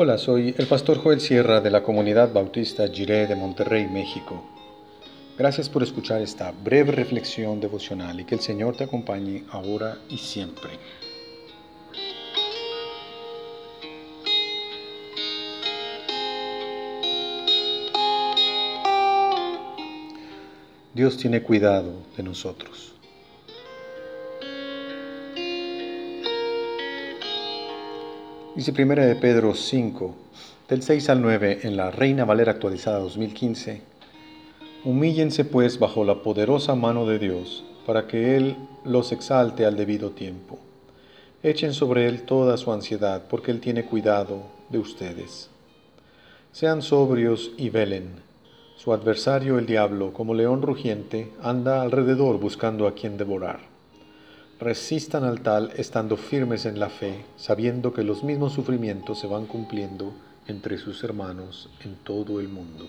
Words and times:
Hola, 0.00 0.16
soy 0.16 0.54
el 0.56 0.68
pastor 0.68 0.98
Joel 0.98 1.20
Sierra 1.20 1.60
de 1.60 1.72
la 1.72 1.82
comunidad 1.82 2.32
bautista 2.32 2.86
Jiré 2.86 3.26
de 3.26 3.34
Monterrey, 3.34 3.88
México. 3.88 4.44
Gracias 5.36 5.68
por 5.68 5.82
escuchar 5.82 6.22
esta 6.22 6.52
breve 6.52 6.92
reflexión 6.92 7.58
devocional 7.58 8.20
y 8.20 8.24
que 8.24 8.36
el 8.36 8.40
Señor 8.40 8.76
te 8.76 8.84
acompañe 8.84 9.42
ahora 9.50 9.98
y 10.08 10.18
siempre. 10.18 10.70
Dios 20.94 21.16
tiene 21.16 21.42
cuidado 21.42 21.92
de 22.16 22.22
nosotros. 22.22 22.97
Dice 28.58 28.74
1 28.76 29.06
de 29.06 29.14
Pedro 29.14 29.54
5, 29.54 30.16
del 30.68 30.82
6 30.82 31.10
al 31.10 31.22
9, 31.22 31.60
en 31.62 31.76
la 31.76 31.92
Reina 31.92 32.24
Valera 32.24 32.50
actualizada 32.50 32.98
2015. 32.98 33.82
Humíllense 34.84 35.44
pues 35.44 35.78
bajo 35.78 36.02
la 36.02 36.24
poderosa 36.24 36.74
mano 36.74 37.06
de 37.06 37.20
Dios, 37.20 37.64
para 37.86 38.08
que 38.08 38.34
Él 38.36 38.56
los 38.84 39.12
exalte 39.12 39.64
al 39.64 39.76
debido 39.76 40.10
tiempo. 40.10 40.58
Echen 41.44 41.72
sobre 41.72 42.08
Él 42.08 42.22
toda 42.22 42.56
su 42.56 42.72
ansiedad, 42.72 43.22
porque 43.30 43.52
Él 43.52 43.60
tiene 43.60 43.84
cuidado 43.84 44.42
de 44.70 44.78
ustedes. 44.80 45.50
Sean 46.50 46.82
sobrios 46.82 47.52
y 47.56 47.70
velen. 47.70 48.08
Su 48.76 48.92
adversario 48.92 49.60
el 49.60 49.66
diablo, 49.66 50.12
como 50.12 50.34
león 50.34 50.62
rugiente, 50.62 51.30
anda 51.40 51.80
alrededor 51.80 52.40
buscando 52.40 52.88
a 52.88 52.94
quien 52.96 53.18
devorar 53.18 53.77
resistan 54.60 55.24
al 55.24 55.40
tal 55.40 55.72
estando 55.76 56.16
firmes 56.16 56.66
en 56.66 56.80
la 56.80 56.88
fe, 56.88 57.24
sabiendo 57.36 57.92
que 57.92 58.02
los 58.02 58.24
mismos 58.24 58.52
sufrimientos 58.52 59.20
se 59.20 59.28
van 59.28 59.46
cumpliendo 59.46 60.12
entre 60.48 60.78
sus 60.78 61.04
hermanos 61.04 61.70
en 61.84 61.94
todo 61.96 62.40
el 62.40 62.48
mundo. 62.48 62.88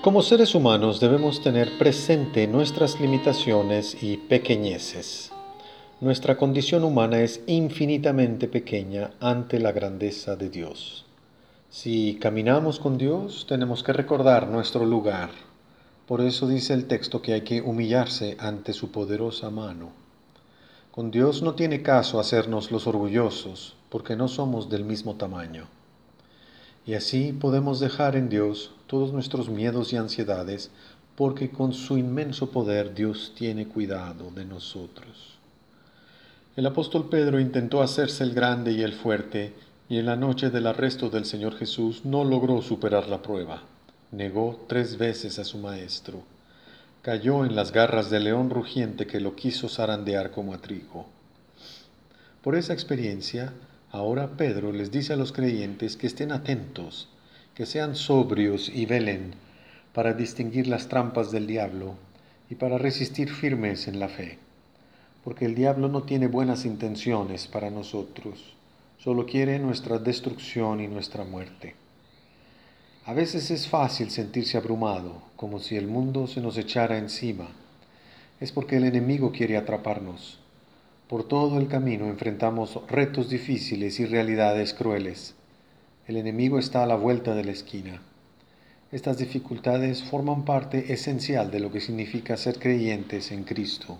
Como 0.00 0.20
seres 0.20 0.54
humanos 0.54 1.00
debemos 1.00 1.42
tener 1.42 1.78
presente 1.78 2.46
nuestras 2.46 3.00
limitaciones 3.00 4.02
y 4.02 4.18
pequeñeces. 4.18 5.33
Nuestra 6.00 6.36
condición 6.36 6.82
humana 6.82 7.20
es 7.20 7.40
infinitamente 7.46 8.48
pequeña 8.48 9.12
ante 9.20 9.60
la 9.60 9.70
grandeza 9.70 10.34
de 10.34 10.50
Dios. 10.50 11.04
Si 11.70 12.18
caminamos 12.20 12.80
con 12.80 12.98
Dios, 12.98 13.46
tenemos 13.48 13.84
que 13.84 13.92
recordar 13.92 14.48
nuestro 14.48 14.84
lugar. 14.86 15.30
Por 16.08 16.20
eso 16.20 16.48
dice 16.48 16.74
el 16.74 16.86
texto 16.86 17.22
que 17.22 17.34
hay 17.34 17.42
que 17.42 17.62
humillarse 17.62 18.36
ante 18.40 18.72
su 18.72 18.90
poderosa 18.90 19.50
mano. 19.50 19.92
Con 20.90 21.12
Dios 21.12 21.42
no 21.42 21.54
tiene 21.54 21.80
caso 21.82 22.18
hacernos 22.18 22.72
los 22.72 22.88
orgullosos, 22.88 23.76
porque 23.88 24.16
no 24.16 24.26
somos 24.26 24.68
del 24.68 24.84
mismo 24.84 25.14
tamaño. 25.14 25.68
Y 26.84 26.94
así 26.94 27.32
podemos 27.32 27.78
dejar 27.78 28.16
en 28.16 28.28
Dios 28.28 28.72
todos 28.88 29.12
nuestros 29.12 29.48
miedos 29.48 29.92
y 29.92 29.96
ansiedades, 29.96 30.72
porque 31.14 31.50
con 31.50 31.72
su 31.72 31.96
inmenso 31.98 32.50
poder 32.50 32.94
Dios 32.94 33.32
tiene 33.36 33.68
cuidado 33.68 34.32
de 34.32 34.44
nosotros. 34.44 35.38
El 36.56 36.66
apóstol 36.66 37.08
Pedro 37.08 37.40
intentó 37.40 37.82
hacerse 37.82 38.22
el 38.22 38.32
grande 38.32 38.70
y 38.70 38.82
el 38.82 38.92
fuerte, 38.92 39.52
y 39.88 39.98
en 39.98 40.06
la 40.06 40.14
noche 40.14 40.50
del 40.50 40.68
arresto 40.68 41.10
del 41.10 41.24
Señor 41.24 41.56
Jesús 41.56 42.04
no 42.04 42.22
logró 42.22 42.62
superar 42.62 43.08
la 43.08 43.22
prueba. 43.22 43.64
Negó 44.12 44.64
tres 44.68 44.96
veces 44.96 45.40
a 45.40 45.44
su 45.44 45.58
maestro. 45.58 46.22
Cayó 47.02 47.44
en 47.44 47.56
las 47.56 47.72
garras 47.72 48.08
del 48.08 48.22
león 48.22 48.50
rugiente 48.50 49.04
que 49.04 49.18
lo 49.18 49.34
quiso 49.34 49.68
zarandear 49.68 50.30
como 50.30 50.54
a 50.54 50.58
trigo. 50.58 51.06
Por 52.40 52.54
esa 52.54 52.72
experiencia, 52.72 53.52
ahora 53.90 54.36
Pedro 54.36 54.70
les 54.70 54.92
dice 54.92 55.12
a 55.12 55.16
los 55.16 55.32
creyentes 55.32 55.96
que 55.96 56.06
estén 56.06 56.30
atentos, 56.30 57.08
que 57.56 57.66
sean 57.66 57.96
sobrios 57.96 58.68
y 58.68 58.86
velen 58.86 59.34
para 59.92 60.12
distinguir 60.12 60.68
las 60.68 60.86
trampas 60.86 61.32
del 61.32 61.48
diablo 61.48 61.96
y 62.48 62.54
para 62.54 62.78
resistir 62.78 63.28
firmes 63.28 63.88
en 63.88 63.98
la 63.98 64.08
fe 64.08 64.43
porque 65.24 65.46
el 65.46 65.54
diablo 65.54 65.88
no 65.88 66.02
tiene 66.02 66.26
buenas 66.26 66.66
intenciones 66.66 67.46
para 67.46 67.70
nosotros, 67.70 68.54
solo 68.98 69.24
quiere 69.24 69.58
nuestra 69.58 69.98
destrucción 69.98 70.82
y 70.82 70.86
nuestra 70.86 71.24
muerte. 71.24 71.74
A 73.06 73.14
veces 73.14 73.50
es 73.50 73.66
fácil 73.66 74.10
sentirse 74.10 74.58
abrumado, 74.58 75.22
como 75.36 75.60
si 75.60 75.76
el 75.76 75.86
mundo 75.86 76.26
se 76.26 76.42
nos 76.42 76.58
echara 76.58 76.98
encima. 76.98 77.48
Es 78.38 78.52
porque 78.52 78.76
el 78.76 78.84
enemigo 78.84 79.32
quiere 79.32 79.56
atraparnos. 79.56 80.38
Por 81.08 81.26
todo 81.26 81.58
el 81.58 81.68
camino 81.68 82.06
enfrentamos 82.06 82.80
retos 82.88 83.30
difíciles 83.30 84.00
y 84.00 84.06
realidades 84.06 84.74
crueles. 84.74 85.34
El 86.06 86.18
enemigo 86.18 86.58
está 86.58 86.82
a 86.82 86.86
la 86.86 86.96
vuelta 86.96 87.34
de 87.34 87.44
la 87.44 87.52
esquina. 87.52 88.02
Estas 88.92 89.18
dificultades 89.18 90.02
forman 90.02 90.44
parte 90.44 90.92
esencial 90.92 91.50
de 91.50 91.60
lo 91.60 91.72
que 91.72 91.80
significa 91.80 92.36
ser 92.36 92.58
creyentes 92.58 93.32
en 93.32 93.44
Cristo. 93.44 93.98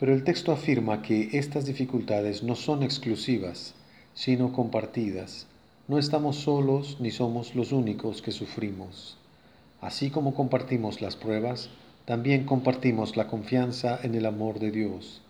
Pero 0.00 0.14
el 0.14 0.24
texto 0.24 0.50
afirma 0.50 1.02
que 1.02 1.28
estas 1.34 1.66
dificultades 1.66 2.42
no 2.42 2.56
son 2.56 2.82
exclusivas, 2.82 3.74
sino 4.14 4.50
compartidas. 4.50 5.46
No 5.88 5.98
estamos 5.98 6.36
solos 6.36 6.96
ni 7.00 7.10
somos 7.10 7.54
los 7.54 7.70
únicos 7.70 8.22
que 8.22 8.32
sufrimos. 8.32 9.18
Así 9.82 10.08
como 10.08 10.34
compartimos 10.34 11.02
las 11.02 11.16
pruebas, 11.16 11.68
también 12.06 12.46
compartimos 12.46 13.18
la 13.18 13.26
confianza 13.26 14.00
en 14.02 14.14
el 14.14 14.24
amor 14.24 14.58
de 14.58 14.70
Dios, 14.70 15.20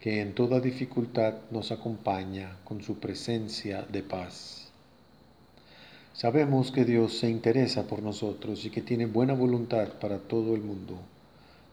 que 0.00 0.22
en 0.22 0.34
toda 0.34 0.58
dificultad 0.58 1.34
nos 1.50 1.70
acompaña 1.70 2.56
con 2.64 2.82
su 2.82 2.98
presencia 3.00 3.82
de 3.82 4.02
paz. 4.02 4.68
Sabemos 6.14 6.72
que 6.72 6.86
Dios 6.86 7.18
se 7.18 7.28
interesa 7.28 7.82
por 7.82 8.02
nosotros 8.02 8.64
y 8.64 8.70
que 8.70 8.80
tiene 8.80 9.04
buena 9.04 9.34
voluntad 9.34 9.88
para 10.00 10.18
todo 10.18 10.54
el 10.54 10.62
mundo. 10.62 10.98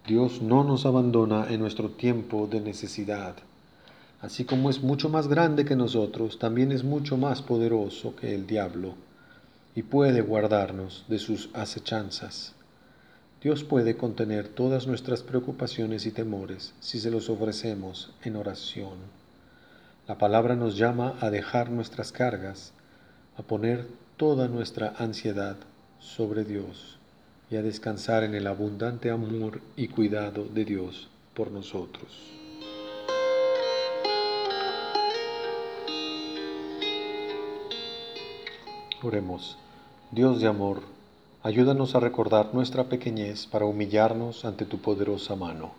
Dios 0.07 0.41
no 0.41 0.63
nos 0.63 0.87
abandona 0.87 1.45
en 1.51 1.59
nuestro 1.59 1.91
tiempo 1.91 2.47
de 2.47 2.59
necesidad. 2.59 3.35
Así 4.19 4.45
como 4.45 4.71
es 4.71 4.81
mucho 4.81 5.09
más 5.09 5.27
grande 5.27 5.63
que 5.63 5.75
nosotros, 5.75 6.39
también 6.39 6.71
es 6.71 6.83
mucho 6.83 7.17
más 7.17 7.43
poderoso 7.43 8.15
que 8.15 8.33
el 8.33 8.47
diablo 8.47 8.95
y 9.75 9.83
puede 9.83 10.21
guardarnos 10.21 11.05
de 11.07 11.19
sus 11.19 11.51
acechanzas. 11.53 12.55
Dios 13.43 13.63
puede 13.63 13.95
contener 13.95 14.47
todas 14.47 14.87
nuestras 14.87 15.21
preocupaciones 15.21 16.07
y 16.07 16.11
temores 16.11 16.73
si 16.79 16.99
se 16.99 17.11
los 17.11 17.29
ofrecemos 17.29 18.11
en 18.23 18.37
oración. 18.37 18.97
La 20.07 20.17
palabra 20.17 20.55
nos 20.55 20.77
llama 20.77 21.13
a 21.21 21.29
dejar 21.29 21.69
nuestras 21.69 22.11
cargas, 22.11 22.73
a 23.37 23.43
poner 23.43 23.85
toda 24.17 24.47
nuestra 24.47 24.95
ansiedad 24.97 25.57
sobre 25.99 26.43
Dios 26.43 26.97
y 27.51 27.57
a 27.57 27.61
descansar 27.61 28.23
en 28.23 28.33
el 28.33 28.47
abundante 28.47 29.11
amor 29.11 29.59
y 29.75 29.89
cuidado 29.89 30.45
de 30.45 30.63
Dios 30.63 31.09
por 31.33 31.51
nosotros. 31.51 32.07
Oremos, 39.03 39.57
Dios 40.11 40.39
de 40.39 40.47
amor, 40.47 40.81
ayúdanos 41.43 41.93
a 41.93 41.99
recordar 41.99 42.53
nuestra 42.53 42.85
pequeñez 42.85 43.47
para 43.47 43.65
humillarnos 43.65 44.45
ante 44.45 44.65
tu 44.65 44.79
poderosa 44.79 45.35
mano. 45.35 45.73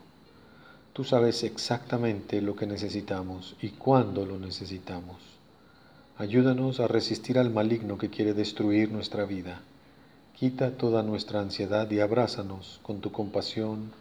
Tú 0.93 1.04
sabes 1.04 1.43
exactamente 1.43 2.43
lo 2.43 2.54
que 2.54 2.66
necesitamos 2.66 3.56
y 3.62 3.71
cuándo 3.71 4.27
lo 4.27 4.39
necesitamos. 4.39 5.16
Ayúdanos 6.19 6.80
a 6.80 6.86
resistir 6.86 7.39
al 7.39 7.48
maligno 7.48 7.97
que 7.97 8.10
quiere 8.10 8.34
destruir 8.34 8.92
nuestra 8.92 9.24
vida 9.24 9.63
Quita 10.34 10.73
toda 10.73 11.03
nuestra 11.03 11.41
ansiedad 11.41 11.91
y 11.91 12.01
abrázanos 12.01 12.81
con 12.83 13.01
tu 13.01 13.13
compasión 13.13 13.93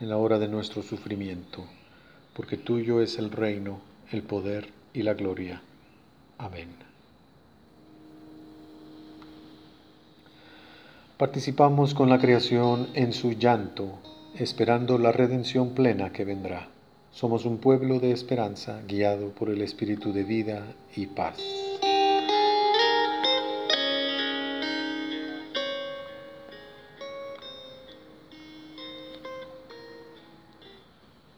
en 0.00 0.08
la 0.08 0.16
hora 0.16 0.38
de 0.38 0.48
nuestro 0.48 0.82
sufrimiento, 0.82 1.64
porque 2.34 2.56
tuyo 2.56 3.02
es 3.02 3.18
el 3.18 3.30
reino, 3.30 3.80
el 4.10 4.22
poder 4.22 4.68
y 4.94 5.02
la 5.02 5.14
gloria. 5.14 5.60
Amén. 6.38 6.68
Participamos 11.18 11.92
con 11.92 12.08
la 12.08 12.18
creación 12.18 12.88
en 12.94 13.12
su 13.12 13.32
llanto, 13.32 13.98
esperando 14.38 14.96
la 14.96 15.12
redención 15.12 15.74
plena 15.74 16.12
que 16.12 16.24
vendrá. 16.24 16.68
Somos 17.12 17.44
un 17.44 17.58
pueblo 17.58 18.00
de 18.00 18.12
esperanza 18.12 18.80
guiado 18.88 19.28
por 19.30 19.50
el 19.50 19.60
Espíritu 19.60 20.14
de 20.14 20.24
vida 20.24 20.64
y 20.96 21.08
paz. 21.08 21.69